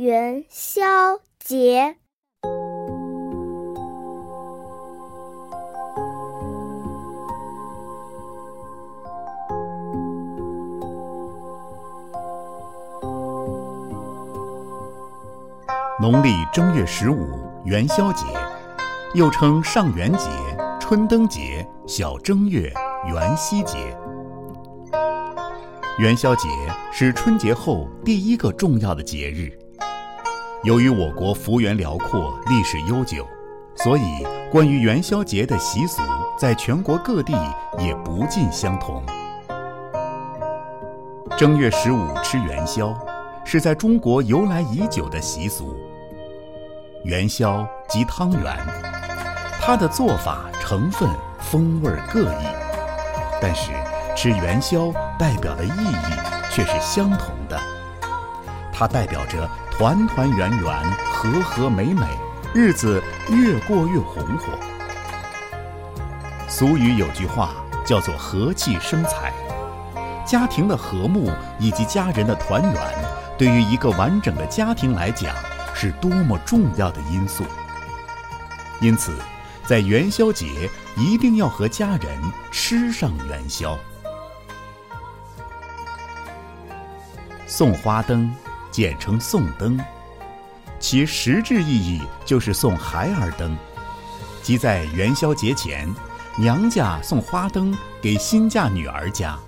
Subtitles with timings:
[0.00, 0.80] 元宵
[1.38, 1.94] 节。
[16.00, 18.24] 农历正月十五元宵节，
[19.12, 20.30] 又称上元节、
[20.80, 22.72] 春灯节、小正月、
[23.06, 23.94] 元夕节。
[25.98, 26.48] 元宵节
[26.90, 29.59] 是春节后第一个重要的节日。
[30.62, 33.26] 由于我国幅员辽阔、历史悠久，
[33.76, 36.02] 所以关于元宵节的习俗
[36.38, 37.32] 在全国各地
[37.78, 39.02] 也不尽相同。
[41.34, 42.94] 正月十五吃元宵，
[43.42, 45.74] 是在中国由来已久的习俗。
[47.04, 48.54] 元宵即汤圆，
[49.62, 52.44] 它的做法、成分、风味各异，
[53.40, 53.70] 但是
[54.14, 55.96] 吃元宵代表的意义
[56.52, 57.58] 却是相同的。
[58.80, 62.06] 它代表着团团圆圆、和和美美，
[62.54, 64.58] 日子越过越红火。
[66.48, 67.50] 俗语有句话
[67.84, 69.34] 叫做“和气生财”，
[70.26, 72.74] 家庭的和睦以及家人的团圆，
[73.36, 75.36] 对于一个完整的家庭来讲。
[75.74, 77.44] 是多么重要的因素！
[78.80, 79.12] 因此，
[79.66, 82.18] 在元宵节一定要和家人
[82.50, 83.78] 吃上元宵。
[87.46, 88.34] 送花灯，
[88.70, 89.78] 简称送灯，
[90.78, 93.56] 其实质意义就是送孩儿灯，
[94.42, 95.92] 即在元宵节前，
[96.36, 99.38] 娘家送花灯给新嫁女儿家，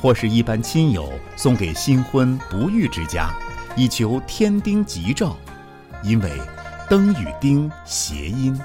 [0.00, 3.30] 或是一般亲友送给新婚不育之家，
[3.76, 5.36] 以求添丁吉兆。
[6.02, 6.40] 因为
[6.88, 8.58] “灯”与“丁”谐音，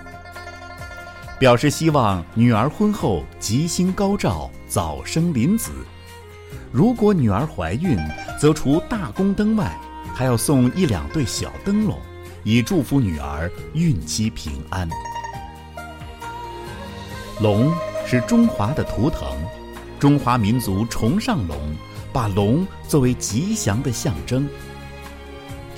[1.37, 5.71] 表示希望女儿婚后吉星高照、早生麟子。
[6.75, 7.97] 如果女儿怀孕，
[8.37, 9.79] 则除大宫灯外，
[10.13, 11.97] 还要送一两对小灯笼，
[12.43, 14.85] 以祝福女儿孕期平安。
[17.39, 17.71] 龙
[18.05, 19.25] 是中华的图腾，
[19.97, 21.57] 中华民族崇尚龙，
[22.11, 24.45] 把龙作为吉祥的象征。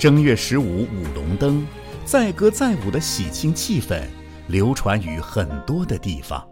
[0.00, 1.64] 正月十五舞龙灯，
[2.04, 4.02] 载歌载舞的喜庆气氛
[4.48, 6.44] 流传于很多的地方。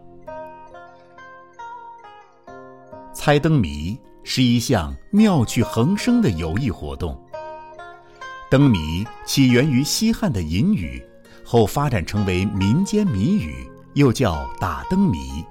[3.13, 3.99] 猜灯谜
[4.29, 7.17] 是一项妙趣横生的游艺活动。
[8.51, 11.01] 灯谜起源于西汉的隐语，
[11.45, 15.45] 后发展成为民间谜语，又叫打灯谜。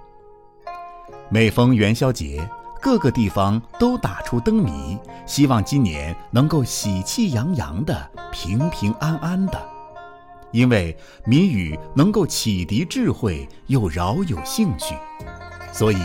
[1.31, 2.47] 每逢元宵节。
[2.79, 9.61] 各个地方都打出灯谜，希望今年能够喜气洋洋的、平平安安的。
[10.53, 14.95] 因为谜语能够启迪智慧，又饶有兴趣，
[15.73, 15.97] 所以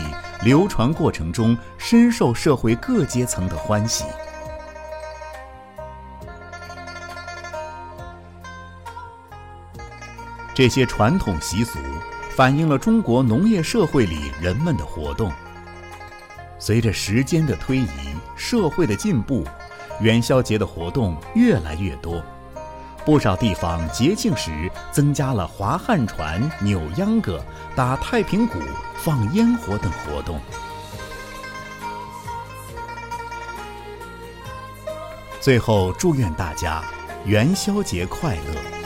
[0.44, 4.04] 流传过程中深受社会各阶层的欢喜。
[10.54, 11.78] 这些传统习俗
[12.36, 15.32] 反映了中国农业社会里人们的活动。
[16.58, 17.88] 随着时间的推移，
[18.36, 19.44] 社会的进步，
[20.00, 22.22] 元宵节的活动越来越多。
[23.04, 28.60] 不少地方节庆时增加了划旱船、扭秧歌、打太平鼓、
[28.96, 30.40] 放烟火等活动。
[35.40, 36.80] 最后，祝愿大家
[37.24, 38.81] 元宵节快乐！